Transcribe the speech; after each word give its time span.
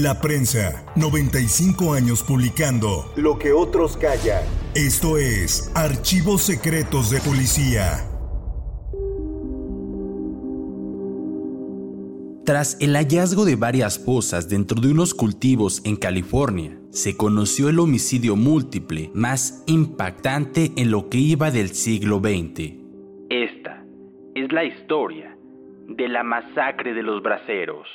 La 0.00 0.20
prensa, 0.20 0.84
95 0.94 1.92
años 1.92 2.22
publicando 2.22 3.12
lo 3.16 3.36
que 3.36 3.50
otros 3.52 3.96
callan. 3.96 4.44
Esto 4.72 5.18
es 5.18 5.72
Archivos 5.74 6.42
Secretos 6.42 7.10
de 7.10 7.18
Policía. 7.18 8.06
Tras 12.46 12.80
el 12.80 12.94
hallazgo 12.94 13.44
de 13.44 13.56
varias 13.56 13.98
fosas 13.98 14.48
dentro 14.48 14.80
de 14.80 14.92
unos 14.92 15.14
cultivos 15.14 15.82
en 15.84 15.96
California, 15.96 16.78
se 16.90 17.16
conoció 17.16 17.68
el 17.68 17.80
homicidio 17.80 18.36
múltiple 18.36 19.10
más 19.14 19.64
impactante 19.66 20.70
en 20.76 20.92
lo 20.92 21.08
que 21.08 21.18
iba 21.18 21.50
del 21.50 21.70
siglo 21.70 22.20
XX. 22.20 22.74
Esta 23.30 23.84
es 24.36 24.52
la 24.52 24.62
historia 24.62 25.36
de 25.88 26.06
la 26.06 26.22
masacre 26.22 26.94
de 26.94 27.02
los 27.02 27.20
braceros. 27.20 27.88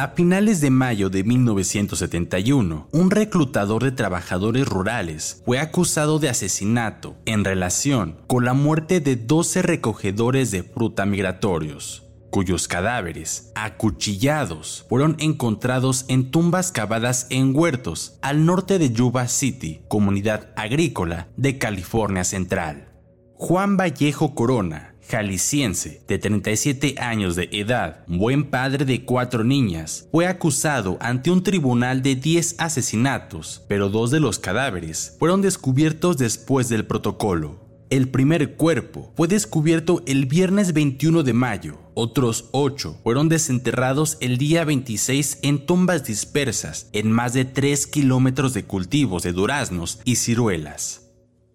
A 0.00 0.10
finales 0.10 0.60
de 0.60 0.70
mayo 0.70 1.10
de 1.10 1.24
1971, 1.24 2.86
un 2.92 3.10
reclutador 3.10 3.82
de 3.82 3.90
trabajadores 3.90 4.64
rurales 4.64 5.42
fue 5.44 5.58
acusado 5.58 6.20
de 6.20 6.28
asesinato 6.28 7.16
en 7.26 7.42
relación 7.42 8.16
con 8.28 8.44
la 8.44 8.54
muerte 8.54 9.00
de 9.00 9.16
12 9.16 9.60
recogedores 9.62 10.52
de 10.52 10.62
fruta 10.62 11.04
migratorios, 11.04 12.04
cuyos 12.30 12.68
cadáveres, 12.68 13.50
acuchillados, 13.56 14.86
fueron 14.88 15.16
encontrados 15.18 16.04
en 16.06 16.30
tumbas 16.30 16.70
cavadas 16.70 17.26
en 17.30 17.50
huertos 17.52 18.20
al 18.22 18.46
norte 18.46 18.78
de 18.78 18.92
Yuba 18.92 19.26
City, 19.26 19.80
comunidad 19.88 20.50
agrícola 20.54 21.26
de 21.36 21.58
California 21.58 22.22
Central. 22.22 22.88
Juan 23.34 23.76
Vallejo 23.76 24.36
Corona, 24.36 24.94
jalisciense 25.08 26.02
de 26.06 26.18
37 26.18 26.96
años 26.98 27.34
de 27.34 27.48
edad, 27.52 28.04
buen 28.06 28.50
padre 28.50 28.84
de 28.84 29.04
cuatro 29.04 29.42
niñas, 29.42 30.06
fue 30.12 30.26
acusado 30.26 30.98
ante 31.00 31.30
un 31.30 31.42
tribunal 31.42 32.02
de 32.02 32.14
10 32.14 32.56
asesinatos, 32.58 33.62
pero 33.68 33.88
dos 33.88 34.10
de 34.10 34.20
los 34.20 34.38
cadáveres 34.38 35.16
fueron 35.18 35.40
descubiertos 35.40 36.18
después 36.18 36.68
del 36.68 36.86
protocolo. 36.86 37.66
El 37.90 38.10
primer 38.10 38.56
cuerpo 38.56 39.14
fue 39.16 39.28
descubierto 39.28 40.02
el 40.06 40.26
viernes 40.26 40.74
21 40.74 41.22
de 41.22 41.32
mayo. 41.32 41.78
Otros 41.94 42.50
ocho 42.52 43.00
fueron 43.02 43.30
desenterrados 43.30 44.18
el 44.20 44.36
día 44.36 44.66
26 44.66 45.38
en 45.40 45.64
tumbas 45.64 46.04
dispersas 46.04 46.90
en 46.92 47.10
más 47.10 47.32
de 47.32 47.46
3 47.46 47.86
kilómetros 47.86 48.52
de 48.52 48.64
cultivos 48.64 49.22
de 49.22 49.32
duraznos 49.32 50.00
y 50.04 50.16
ciruelas 50.16 51.07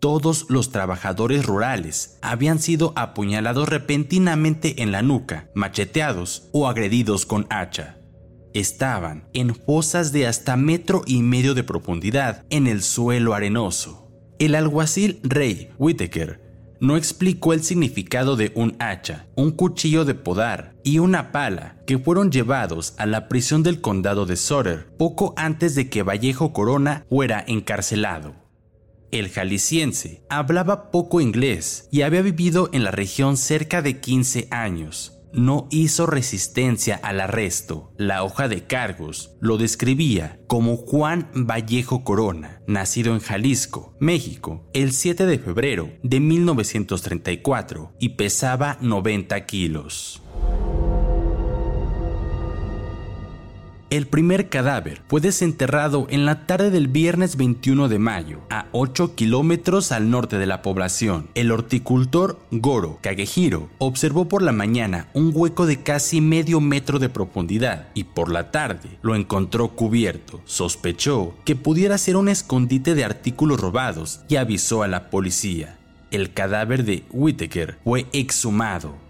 todos 0.03 0.47
los 0.49 0.69
trabajadores 0.69 1.45
rurales 1.45 2.17
habían 2.21 2.59
sido 2.59 2.91
apuñalados 2.97 3.69
repentinamente 3.69 4.83
en 4.83 4.91
la 4.91 5.01
nuca, 5.01 5.49
macheteados 5.55 6.49
o 6.51 6.67
agredidos 6.67 7.25
con 7.25 7.47
hacha. 7.49 7.99
Estaban 8.53 9.29
en 9.31 9.55
fosas 9.55 10.11
de 10.11 10.27
hasta 10.27 10.57
metro 10.57 11.03
y 11.05 11.23
medio 11.23 11.53
de 11.53 11.63
profundidad 11.63 12.43
en 12.49 12.67
el 12.67 12.83
suelo 12.83 13.33
arenoso. 13.33 14.11
El 14.39 14.55
alguacil 14.55 15.21
Ray 15.23 15.69
Whitaker 15.77 16.41
no 16.81 16.97
explicó 16.97 17.53
el 17.53 17.63
significado 17.63 18.35
de 18.35 18.51
un 18.55 18.75
hacha, 18.79 19.27
un 19.37 19.51
cuchillo 19.51 20.03
de 20.03 20.15
podar 20.15 20.75
y 20.83 20.99
una 20.99 21.31
pala 21.31 21.77
que 21.87 21.97
fueron 21.97 22.29
llevados 22.29 22.93
a 22.97 23.05
la 23.05 23.29
prisión 23.29 23.63
del 23.63 23.79
condado 23.79 24.25
de 24.25 24.35
Sutter 24.35 24.85
poco 24.97 25.33
antes 25.37 25.75
de 25.75 25.89
que 25.89 26.03
Vallejo 26.03 26.51
Corona 26.51 27.05
fuera 27.07 27.41
encarcelado. 27.47 28.42
El 29.13 29.29
jalisciense 29.29 30.23
hablaba 30.27 30.89
poco 30.89 31.21
inglés 31.21 31.87
y 31.91 32.01
había 32.01 32.23
vivido 32.23 32.71
en 32.73 32.83
la 32.83 32.89
región 32.89 33.37
cerca 33.37 33.83
de 33.83 33.99
15 33.99 34.47
años. 34.49 35.19
No 35.31 35.67
hizo 35.69 36.07
resistencia 36.07 36.95
al 36.95 37.21
arresto. 37.21 37.93
La 37.95 38.23
hoja 38.23 38.47
de 38.47 38.65
cargos 38.65 39.35
lo 39.39 39.57
describía 39.57 40.39
como 40.47 40.77
Juan 40.77 41.29
Vallejo 41.35 42.03
Corona, 42.03 42.63
nacido 42.65 43.13
en 43.13 43.19
Jalisco, 43.19 43.95
México, 43.99 44.67
el 44.73 44.91
7 44.91 45.27
de 45.27 45.37
febrero 45.37 45.91
de 46.01 46.19
1934 46.19 47.93
y 47.99 48.09
pesaba 48.09 48.79
90 48.81 49.45
kilos. 49.45 50.22
El 53.93 54.07
primer 54.07 54.49
cadáver 54.49 55.03
fue 55.07 55.21
desenterrado 55.21 56.07
en 56.09 56.25
la 56.25 56.47
tarde 56.47 56.71
del 56.71 56.87
viernes 56.87 57.37
21 57.37 57.89
de 57.89 57.99
mayo, 57.99 58.39
a 58.49 58.65
8 58.71 59.13
kilómetros 59.13 59.91
al 59.91 60.09
norte 60.09 60.39
de 60.39 60.47
la 60.47 60.63
población. 60.63 61.29
El 61.35 61.51
horticultor 61.51 62.39
Goro 62.49 62.97
Kagehiro 63.03 63.69
observó 63.77 64.27
por 64.27 64.41
la 64.41 64.51
mañana 64.51 65.09
un 65.13 65.31
hueco 65.31 65.67
de 65.67 65.83
casi 65.83 66.21
medio 66.21 66.59
metro 66.59 66.97
de 66.97 67.09
profundidad 67.09 67.89
y 67.93 68.05
por 68.05 68.31
la 68.31 68.49
tarde 68.49 68.97
lo 69.03 69.13
encontró 69.13 69.67
cubierto. 69.75 70.41
Sospechó 70.45 71.35
que 71.45 71.55
pudiera 71.55 71.99
ser 71.99 72.15
un 72.15 72.29
escondite 72.29 72.95
de 72.95 73.05
artículos 73.05 73.59
robados 73.59 74.21
y 74.27 74.37
avisó 74.37 74.81
a 74.81 74.87
la 74.87 75.11
policía. 75.11 75.77
El 76.09 76.33
cadáver 76.33 76.83
de 76.83 77.03
Whittaker 77.11 77.77
fue 77.83 78.07
exhumado 78.11 79.02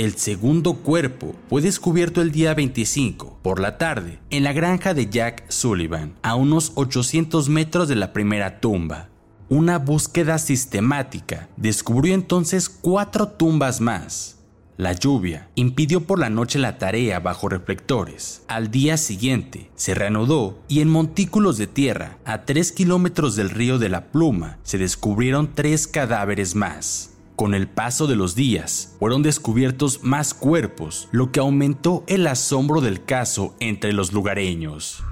el 0.00 0.16
segundo 0.16 0.76
cuerpo 0.76 1.34
fue 1.50 1.60
descubierto 1.60 2.22
el 2.22 2.32
día 2.32 2.54
25 2.54 3.38
por 3.42 3.60
la 3.60 3.76
tarde 3.76 4.18
en 4.30 4.44
la 4.44 4.54
granja 4.54 4.94
de 4.94 5.10
Jack 5.10 5.50
Sullivan, 5.50 6.14
a 6.22 6.36
unos 6.36 6.72
800 6.76 7.50
metros 7.50 7.86
de 7.86 7.96
la 7.96 8.14
primera 8.14 8.60
tumba. 8.60 9.10
Una 9.50 9.78
búsqueda 9.78 10.38
sistemática 10.38 11.50
descubrió 11.58 12.14
entonces 12.14 12.70
cuatro 12.70 13.28
tumbas 13.28 13.82
más. 13.82 14.38
La 14.78 14.94
lluvia 14.94 15.50
impidió 15.54 16.06
por 16.06 16.18
la 16.18 16.30
noche 16.30 16.58
la 16.58 16.78
tarea 16.78 17.20
bajo 17.20 17.50
reflectores. 17.50 18.40
Al 18.48 18.70
día 18.70 18.96
siguiente 18.96 19.70
se 19.74 19.94
reanudó 19.94 20.62
y 20.66 20.80
en 20.80 20.88
montículos 20.88 21.58
de 21.58 21.66
tierra, 21.66 22.16
a 22.24 22.46
3 22.46 22.72
kilómetros 22.72 23.36
del 23.36 23.50
río 23.50 23.78
de 23.78 23.90
la 23.90 24.06
Pluma, 24.06 24.56
se 24.62 24.78
descubrieron 24.78 25.50
tres 25.54 25.86
cadáveres 25.86 26.54
más. 26.54 27.10
Con 27.40 27.54
el 27.54 27.68
paso 27.68 28.06
de 28.06 28.16
los 28.16 28.34
días, 28.34 28.96
fueron 28.98 29.22
descubiertos 29.22 30.02
más 30.02 30.34
cuerpos, 30.34 31.08
lo 31.10 31.32
que 31.32 31.40
aumentó 31.40 32.04
el 32.06 32.26
asombro 32.26 32.82
del 32.82 33.02
caso 33.02 33.56
entre 33.60 33.94
los 33.94 34.12
lugareños. 34.12 35.02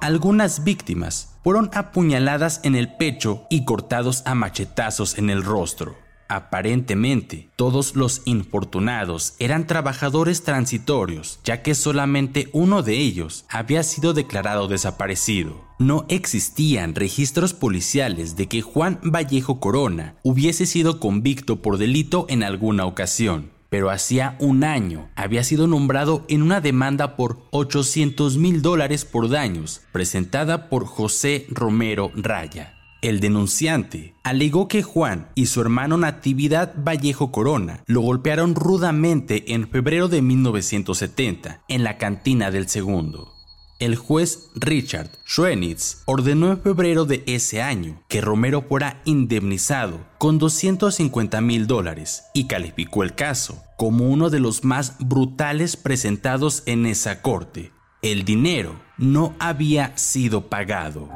Algunas 0.00 0.62
víctimas 0.62 1.36
fueron 1.42 1.68
apuñaladas 1.74 2.60
en 2.62 2.76
el 2.76 2.94
pecho 2.94 3.42
y 3.50 3.64
cortados 3.64 4.22
a 4.24 4.36
machetazos 4.36 5.18
en 5.18 5.30
el 5.30 5.42
rostro. 5.42 5.96
Aparentemente, 6.28 7.48
todos 7.56 7.96
los 7.96 8.20
infortunados 8.26 9.34
eran 9.38 9.66
trabajadores 9.66 10.42
transitorios, 10.42 11.40
ya 11.42 11.62
que 11.62 11.74
solamente 11.74 12.50
uno 12.52 12.82
de 12.82 12.98
ellos 12.98 13.46
había 13.48 13.82
sido 13.82 14.12
declarado 14.12 14.68
desaparecido. 14.68 15.64
No 15.78 16.04
existían 16.10 16.94
registros 16.94 17.54
policiales 17.54 18.36
de 18.36 18.46
que 18.46 18.60
Juan 18.60 19.00
Vallejo 19.02 19.58
Corona 19.58 20.16
hubiese 20.22 20.66
sido 20.66 21.00
convicto 21.00 21.62
por 21.62 21.78
delito 21.78 22.26
en 22.28 22.42
alguna 22.42 22.84
ocasión. 22.84 23.56
pero 23.70 23.90
hacía 23.90 24.34
un 24.38 24.64
año 24.64 25.10
había 25.14 25.44
sido 25.44 25.66
nombrado 25.66 26.24
en 26.28 26.40
una 26.40 26.62
demanda 26.62 27.16
por 27.16 27.42
800 27.50 28.38
mil 28.38 28.62
dólares 28.62 29.04
por 29.04 29.28
daños 29.28 29.82
presentada 29.92 30.70
por 30.70 30.86
José 30.86 31.46
Romero 31.50 32.10
Raya. 32.14 32.77
El 33.00 33.20
denunciante 33.20 34.14
alegó 34.24 34.66
que 34.66 34.82
Juan 34.82 35.28
y 35.36 35.46
su 35.46 35.60
hermano 35.60 35.96
Natividad 35.98 36.74
Vallejo 36.76 37.30
Corona 37.30 37.84
lo 37.86 38.00
golpearon 38.00 38.56
rudamente 38.56 39.54
en 39.54 39.68
febrero 39.68 40.08
de 40.08 40.20
1970 40.20 41.62
en 41.68 41.84
la 41.84 41.96
cantina 41.96 42.50
del 42.50 42.68
segundo. 42.68 43.34
El 43.78 43.94
juez 43.94 44.50
Richard 44.56 45.10
Schwenitz 45.24 46.02
ordenó 46.06 46.50
en 46.50 46.60
febrero 46.60 47.04
de 47.04 47.22
ese 47.26 47.62
año 47.62 48.02
que 48.08 48.20
Romero 48.20 48.62
fuera 48.62 49.00
indemnizado 49.04 50.00
con 50.18 50.40
250 50.40 51.40
mil 51.40 51.68
dólares 51.68 52.24
y 52.34 52.48
calificó 52.48 53.04
el 53.04 53.14
caso 53.14 53.62
como 53.76 54.08
uno 54.08 54.28
de 54.28 54.40
los 54.40 54.64
más 54.64 54.96
brutales 54.98 55.76
presentados 55.76 56.64
en 56.66 56.86
esa 56.86 57.22
corte. 57.22 57.70
El 58.02 58.24
dinero 58.24 58.74
no 58.96 59.34
había 59.38 59.96
sido 59.96 60.48
pagado. 60.48 61.08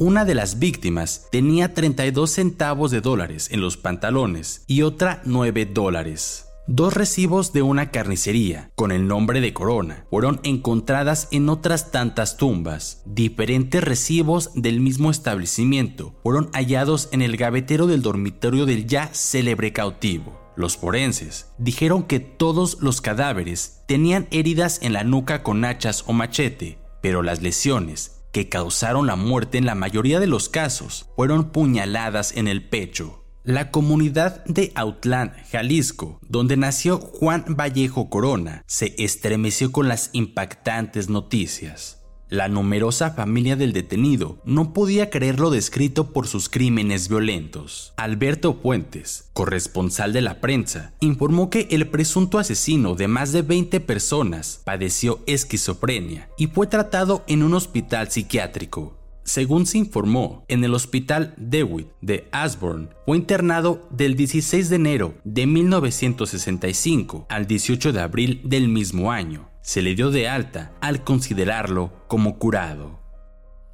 Una 0.00 0.24
de 0.24 0.36
las 0.36 0.60
víctimas 0.60 1.26
tenía 1.32 1.74
32 1.74 2.30
centavos 2.30 2.92
de 2.92 3.00
dólares 3.00 3.48
en 3.50 3.60
los 3.60 3.76
pantalones 3.76 4.62
y 4.68 4.82
otra 4.82 5.22
9 5.24 5.66
dólares. 5.66 6.46
Dos 6.68 6.94
recibos 6.94 7.52
de 7.52 7.62
una 7.62 7.90
carnicería 7.90 8.70
con 8.76 8.92
el 8.92 9.08
nombre 9.08 9.40
de 9.40 9.52
Corona 9.52 10.06
fueron 10.08 10.38
encontradas 10.44 11.26
en 11.32 11.48
otras 11.48 11.90
tantas 11.90 12.36
tumbas. 12.36 13.02
Diferentes 13.06 13.82
recibos 13.82 14.52
del 14.54 14.78
mismo 14.78 15.10
establecimiento 15.10 16.14
fueron 16.22 16.48
hallados 16.52 17.08
en 17.10 17.20
el 17.20 17.36
gavetero 17.36 17.88
del 17.88 18.00
dormitorio 18.00 18.66
del 18.66 18.86
ya 18.86 19.10
célebre 19.12 19.72
cautivo. 19.72 20.38
Los 20.54 20.76
forenses 20.76 21.48
dijeron 21.58 22.04
que 22.04 22.20
todos 22.20 22.78
los 22.80 23.00
cadáveres 23.00 23.82
tenían 23.88 24.28
heridas 24.30 24.78
en 24.80 24.92
la 24.92 25.02
nuca 25.02 25.42
con 25.42 25.64
hachas 25.64 26.04
o 26.06 26.12
machete, 26.12 26.78
pero 27.02 27.24
las 27.24 27.42
lesiones 27.42 28.17
que 28.38 28.48
causaron 28.48 29.08
la 29.08 29.16
muerte 29.16 29.58
en 29.58 29.66
la 29.66 29.74
mayoría 29.74 30.20
de 30.20 30.28
los 30.28 30.48
casos 30.48 31.10
fueron 31.16 31.50
puñaladas 31.50 32.36
en 32.36 32.46
el 32.46 32.68
pecho. 32.68 33.24
La 33.42 33.72
comunidad 33.72 34.44
de 34.44 34.70
Autlán, 34.76 35.32
Jalisco, 35.50 36.20
donde 36.22 36.56
nació 36.56 37.00
Juan 37.00 37.44
Vallejo 37.48 38.08
Corona, 38.08 38.62
se 38.68 38.94
estremeció 38.96 39.72
con 39.72 39.88
las 39.88 40.10
impactantes 40.12 41.08
noticias. 41.08 41.97
La 42.30 42.48
numerosa 42.48 43.12
familia 43.12 43.56
del 43.56 43.72
detenido 43.72 44.36
no 44.44 44.74
podía 44.74 45.08
creer 45.08 45.40
lo 45.40 45.48
descrito 45.48 46.12
por 46.12 46.26
sus 46.26 46.50
crímenes 46.50 47.08
violentos. 47.08 47.94
Alberto 47.96 48.52
Fuentes, 48.52 49.30
corresponsal 49.32 50.12
de 50.12 50.20
la 50.20 50.38
prensa, 50.38 50.92
informó 51.00 51.48
que 51.48 51.68
el 51.70 51.88
presunto 51.88 52.38
asesino 52.38 52.96
de 52.96 53.08
más 53.08 53.32
de 53.32 53.40
20 53.40 53.80
personas 53.80 54.60
padeció 54.64 55.20
esquizofrenia 55.26 56.28
y 56.36 56.48
fue 56.48 56.66
tratado 56.66 57.24
en 57.28 57.42
un 57.42 57.54
hospital 57.54 58.10
psiquiátrico. 58.10 58.98
Según 59.24 59.64
se 59.64 59.78
informó, 59.78 60.44
en 60.48 60.62
el 60.64 60.74
hospital 60.74 61.32
DeWitt 61.38 61.88
de 62.02 62.28
Ashburn 62.30 62.90
fue 63.06 63.16
internado 63.16 63.88
del 63.90 64.16
16 64.16 64.68
de 64.68 64.76
enero 64.76 65.14
de 65.24 65.46
1965 65.46 67.24
al 67.30 67.46
18 67.46 67.92
de 67.94 68.00
abril 68.00 68.42
del 68.44 68.68
mismo 68.68 69.12
año 69.12 69.47
se 69.62 69.82
le 69.82 69.94
dio 69.94 70.10
de 70.10 70.28
alta 70.28 70.72
al 70.80 71.04
considerarlo 71.04 71.92
como 72.06 72.38
curado. 72.38 72.98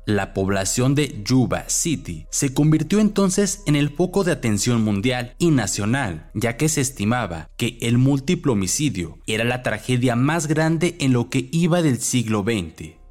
La 0.07 0.35
población 0.35 0.95
de 0.95 1.23
Yuba 1.25 1.65
City 1.69 2.27
se 2.29 2.53
convirtió 2.53 3.01
entonces 3.01 3.63
en 3.67 3.75
el 3.75 3.89
foco 3.89 4.23
de 4.23 4.33
atención 4.33 4.83
mundial 4.83 5.35
y 5.39 5.51
nacional, 5.51 6.31
ya 6.35 6.59
que 6.59 6.69
se 6.69 6.83
estimaba 6.83 7.49
que 7.57 7.79
el 7.81 7.97
múltiplo 7.97 8.53
homicidio 8.53 9.19
era 9.27 9.45
la 9.45 9.63
tragedia 9.63 10.15
más 10.15 10.47
grande 10.47 10.97
en 11.01 11.15
lo 11.15 11.31
que 11.31 11.49
iba 11.53 11.81
del 11.81 12.01
siglo 12.01 12.43
XX. 12.43 13.04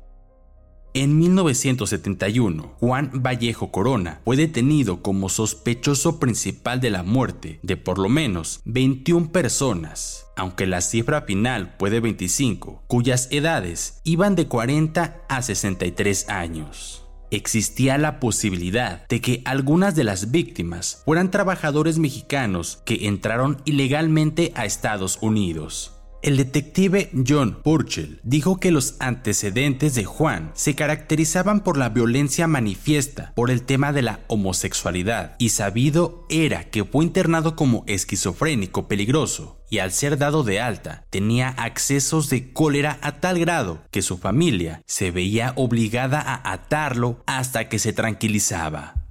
En 0.95 1.17
1971, 1.17 2.75
Juan 2.79 3.09
Vallejo 3.15 3.71
Corona 3.71 4.21
fue 4.23 4.37
detenido 4.37 5.01
como 5.01 5.27
sospechoso 5.27 6.19
principal 6.19 6.81
de 6.81 6.91
la 6.91 7.01
muerte 7.01 7.59
de 7.63 7.77
por 7.77 7.97
lo 7.97 8.09
menos 8.09 8.61
21 8.65 9.31
personas, 9.31 10.27
aunque 10.35 10.67
la 10.67 10.81
cifra 10.81 11.23
final 11.23 11.73
fue 11.79 11.89
de 11.89 11.99
25, 11.99 12.83
cuyas 12.85 13.27
edades 13.31 14.01
iban 14.03 14.35
de 14.35 14.47
40 14.47 15.25
a 15.27 15.41
63 15.41 16.29
años. 16.29 17.03
Existía 17.31 17.97
la 17.97 18.19
posibilidad 18.19 19.07
de 19.07 19.19
que 19.19 19.41
algunas 19.45 19.95
de 19.95 20.03
las 20.03 20.29
víctimas 20.29 21.01
fueran 21.05 21.31
trabajadores 21.31 21.97
mexicanos 21.97 22.83
que 22.85 23.07
entraron 23.07 23.59
ilegalmente 23.65 24.51
a 24.55 24.65
Estados 24.65 25.17
Unidos. 25.21 25.92
El 26.23 26.37
detective 26.37 27.09
John 27.27 27.61
Purcell 27.61 28.21
dijo 28.23 28.57
que 28.57 28.71
los 28.71 28.95
antecedentes 28.99 29.93
de 29.93 30.05
Juan 30.05 30.51
se 30.53 30.73
caracterizaban 30.73 31.59
por 31.59 31.77
la 31.77 31.89
violencia 31.89 32.47
manifiesta 32.47 33.33
por 33.35 33.51
el 33.51 33.63
tema 33.63 33.91
de 33.91 34.03
la 34.03 34.21
homosexualidad 34.27 35.35
y 35.37 35.49
sabido 35.49 36.25
era 36.29 36.69
que 36.69 36.85
fue 36.85 37.03
internado 37.03 37.57
como 37.57 37.83
esquizofrénico 37.87 38.87
peligroso 38.87 39.59
y 39.69 39.79
al 39.79 39.91
ser 39.91 40.17
dado 40.17 40.45
de 40.45 40.61
alta 40.61 41.03
tenía 41.09 41.49
accesos 41.49 42.29
de 42.29 42.53
cólera 42.53 42.99
a 43.01 43.19
tal 43.19 43.37
grado 43.37 43.83
que 43.91 44.01
su 44.01 44.17
familia 44.17 44.81
se 44.85 45.11
veía 45.11 45.51
obligada 45.57 46.21
a 46.21 46.53
atarlo 46.53 47.21
hasta 47.25 47.67
que 47.67 47.79
se 47.79 47.91
tranquilizaba. 47.91 49.02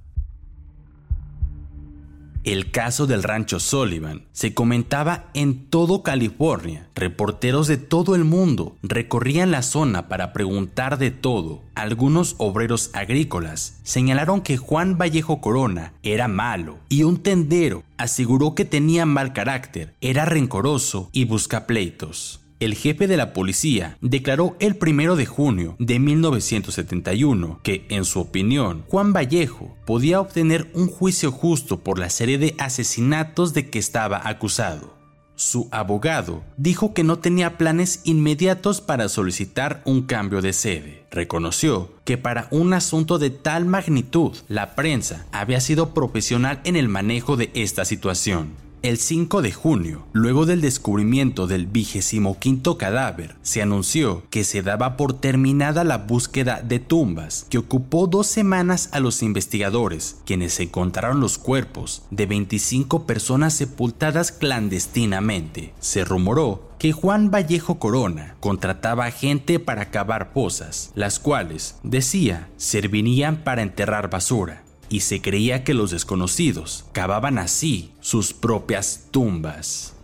El 2.43 2.71
caso 2.71 3.07
del 3.07 3.23
rancho 3.23 3.57
Sullivan 3.57 4.25
se 4.33 4.53
comentaba 4.53 5.29
en 5.33 5.69
todo 5.69 6.03
California. 6.03 6.89
Reporteros 6.93 7.67
de 7.67 7.77
todo 7.77 8.15
el 8.15 8.25
mundo 8.25 8.75
recorrían 8.83 9.49
la 9.49 9.61
zona 9.61 10.09
para 10.09 10.33
preguntar 10.33 10.97
de 10.97 11.09
todo. 11.11 11.61
Algunos 11.73 12.35
obreros 12.39 12.89
agrícolas 12.93 13.79
señalaron 13.83 14.41
que 14.41 14.57
Juan 14.57 14.97
Vallejo 14.97 15.39
Corona 15.39 15.93
era 16.03 16.27
malo 16.27 16.79
y 16.89 17.03
un 17.03 17.23
tendero 17.23 17.83
aseguró 17.95 18.55
que 18.55 18.65
tenía 18.65 19.05
mal 19.05 19.31
carácter, 19.31 19.93
era 20.01 20.25
rencoroso 20.25 21.09
y 21.13 21.23
busca 21.23 21.65
pleitos 21.65 22.42
el 22.63 22.75
jefe 22.75 23.07
de 23.07 23.17
la 23.17 23.33
policía 23.33 23.97
declaró 24.01 24.55
el 24.59 24.75
primero 24.75 25.15
de 25.15 25.25
junio 25.25 25.75
de 25.79 25.99
1971 25.99 27.59
que, 27.63 27.85
en 27.89 28.05
su 28.05 28.19
opinión, 28.19 28.83
Juan 28.87 29.13
Vallejo 29.13 29.75
podía 29.85 30.19
obtener 30.19 30.69
un 30.73 30.87
juicio 30.87 31.31
justo 31.31 31.79
por 31.81 31.99
la 31.99 32.09
serie 32.09 32.37
de 32.37 32.55
asesinatos 32.59 33.53
de 33.53 33.69
que 33.69 33.79
estaba 33.79 34.21
acusado. 34.27 34.93
Su 35.35 35.67
abogado 35.71 36.43
dijo 36.57 36.93
que 36.93 37.03
no 37.03 37.17
tenía 37.19 37.57
planes 37.57 38.01
inmediatos 38.03 38.81
para 38.81 39.09
solicitar 39.09 39.81
un 39.83 40.03
cambio 40.03 40.41
de 40.41 40.53
sede. 40.53 41.05
Reconoció 41.09 41.91
que 42.05 42.19
para 42.19 42.47
un 42.51 42.73
asunto 42.73 43.17
de 43.17 43.31
tal 43.31 43.65
magnitud, 43.65 44.37
la 44.47 44.75
prensa 44.75 45.25
había 45.31 45.59
sido 45.59 45.93
profesional 45.93 46.61
en 46.65 46.75
el 46.75 46.87
manejo 46.87 47.35
de 47.35 47.49
esta 47.55 47.83
situación 47.83 48.62
el 48.83 48.97
5 48.97 49.41
de 49.41 49.53
junio, 49.53 50.05
luego 50.11 50.45
del 50.45 50.59
descubrimiento 50.59 51.47
del 51.47 51.67
vigésimo 51.67 52.37
quinto 52.37 52.77
cadáver, 52.77 53.37
se 53.41 53.61
anunció 53.61 54.23
que 54.29 54.43
se 54.43 54.61
daba 54.61 54.97
por 54.97 55.13
terminada 55.13 55.85
la 55.85 55.99
búsqueda 55.99 56.61
de 56.61 56.79
tumbas, 56.79 57.47
que 57.49 57.57
ocupó 57.57 58.07
dos 58.07 58.27
semanas 58.27 58.89
a 58.91 58.99
los 58.99 59.23
investigadores, 59.23 60.17
quienes 60.25 60.59
encontraron 60.59 61.21
los 61.21 61.37
cuerpos 61.37 62.03
de 62.11 62.25
25 62.25 63.07
personas 63.07 63.53
sepultadas 63.53 64.33
clandestinamente. 64.33 65.73
Se 65.79 66.03
rumoró 66.03 66.69
que 66.77 66.91
Juan 66.91 67.31
Vallejo 67.31 67.79
Corona 67.79 68.35
contrataba 68.41 69.09
gente 69.11 69.59
para 69.59 69.91
cavar 69.91 70.31
fosas, 70.33 70.91
las 70.93 71.19
cuales, 71.19 71.77
decía, 71.83 72.49
servirían 72.57 73.45
para 73.45 73.61
enterrar 73.61 74.09
basura 74.09 74.62
y 74.93 74.99
se 74.99 75.23
creía 75.23 75.63
que 75.63 75.73
los 75.73 75.89
desconocidos 75.89 76.85
cavaban 76.91 77.39
así 77.39 77.93
sus 77.99 78.31
propias 78.31 79.07
tumbas. 79.09 79.95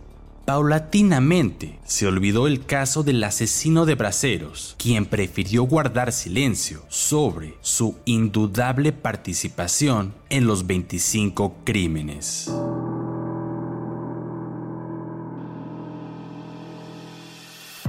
Paulatinamente 0.46 1.78
se 1.84 2.08
olvidó 2.08 2.48
el 2.48 2.66
caso 2.66 3.04
del 3.04 3.22
asesino 3.22 3.86
de 3.86 3.94
braceros, 3.94 4.74
quien 4.78 5.06
prefirió 5.06 5.62
guardar 5.62 6.10
silencio 6.10 6.82
sobre 6.88 7.54
su 7.60 7.98
indudable 8.04 8.90
participación 8.90 10.12
en 10.28 10.48
los 10.48 10.66
25 10.66 11.58
crímenes. 11.62 12.50